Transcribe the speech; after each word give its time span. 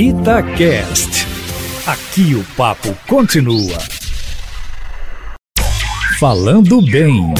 Itacast. 0.00 1.26
Aqui 1.84 2.32
o 2.36 2.44
papo 2.56 2.96
continua. 3.08 3.76
Falando 6.20 6.80
bem. 6.80 7.34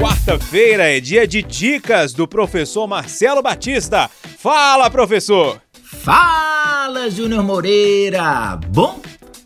Quarta-feira 0.00 0.84
é 0.84 0.98
dia 0.98 1.26
de 1.26 1.42
dicas 1.42 2.14
do 2.14 2.26
professor 2.26 2.86
Marcelo 2.86 3.42
Batista. 3.42 4.10
Fala, 4.38 4.88
professor! 4.88 5.60
Fala, 5.82 7.10
Júnior 7.10 7.44
Moreira! 7.44 8.58
Bom 8.68 9.02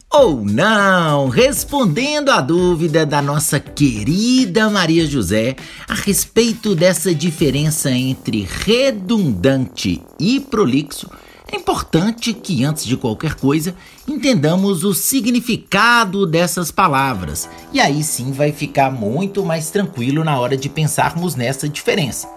ou 0.09 0.45
não? 0.45 1.29
Respondendo 1.29 2.31
à 2.31 2.41
dúvida 2.41 3.05
da 3.05 3.21
nossa 3.21 3.59
querida 3.59 4.71
Maria 4.71 5.05
José 5.07 5.57
a 5.89 5.95
respeito 5.95 6.77
dessa 6.77 7.13
diferença 7.13 7.91
entre 7.91 8.47
redundante 8.65 10.01
e 10.21 10.39
prolixo, 10.39 11.11
é 11.57 11.59
importante 11.59 12.35
que, 12.35 12.65
antes 12.65 12.85
de 12.85 12.99
qualquer 12.99 13.35
coisa, 13.35 13.75
entendamos 14.07 14.85
o 14.85 14.93
significado 14.93 16.27
dessas 16.27 16.71
palavras, 16.71 17.49
e 17.73 17.81
aí 17.81 18.03
sim 18.05 18.31
vai 18.31 18.53
ficar 18.53 18.91
muito 18.91 19.43
mais 19.43 19.71
tranquilo 19.71 20.23
na 20.23 20.39
hora 20.39 20.55
de 20.55 20.69
pensarmos 20.69 21.35
nessa 21.35 21.67
diferença. 21.67 22.29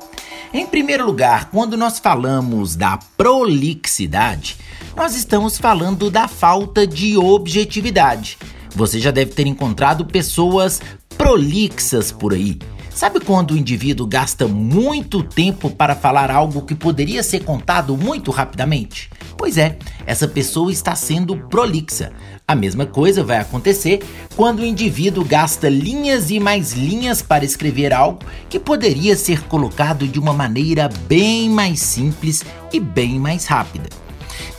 Em 0.53 0.65
primeiro 0.65 1.05
lugar, 1.05 1.49
quando 1.51 1.75
nós 1.75 1.99
falamos 1.99 2.77
da 2.77 2.97
prolixidade, 3.17 4.55
nós 4.95 5.13
estamos 5.15 5.57
falando 5.57 6.09
da 6.09 6.29
falta 6.29 6.87
de 6.87 7.17
objetividade. 7.17 8.37
Você 8.73 9.01
já 9.01 9.11
deve 9.11 9.33
ter 9.33 9.45
encontrado 9.45 10.05
pessoas 10.05 10.81
prolixas 11.17 12.09
por 12.09 12.33
aí. 12.33 12.57
Sabe 12.99 13.21
quando 13.21 13.51
o 13.51 13.57
indivíduo 13.57 14.05
gasta 14.05 14.45
muito 14.45 15.23
tempo 15.23 15.69
para 15.69 15.95
falar 15.95 16.29
algo 16.29 16.63
que 16.63 16.75
poderia 16.75 17.23
ser 17.23 17.45
contado 17.45 17.95
muito 17.95 18.29
rapidamente? 18.29 19.09
Pois 19.37 19.57
é, 19.57 19.77
essa 20.05 20.27
pessoa 20.27 20.69
está 20.69 20.93
sendo 20.97 21.37
prolixa. 21.47 22.11
A 22.45 22.53
mesma 22.53 22.85
coisa 22.85 23.23
vai 23.23 23.37
acontecer 23.37 24.01
quando 24.35 24.59
o 24.59 24.65
indivíduo 24.65 25.23
gasta 25.23 25.69
linhas 25.69 26.29
e 26.29 26.41
mais 26.41 26.73
linhas 26.73 27.21
para 27.21 27.45
escrever 27.45 27.93
algo 27.93 28.19
que 28.49 28.59
poderia 28.59 29.15
ser 29.15 29.43
colocado 29.43 30.05
de 30.05 30.19
uma 30.19 30.33
maneira 30.33 30.89
bem 31.07 31.49
mais 31.49 31.79
simples 31.79 32.43
e 32.73 32.81
bem 32.81 33.17
mais 33.17 33.45
rápida. 33.45 33.87